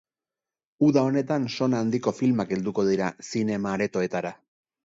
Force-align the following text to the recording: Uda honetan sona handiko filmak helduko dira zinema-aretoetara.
Uda 0.87 1.03
honetan 1.09 1.45
sona 1.57 1.83
handiko 1.85 2.13
filmak 2.21 2.57
helduko 2.57 2.87
dira 2.89 3.11
zinema-aretoetara. 3.29 4.37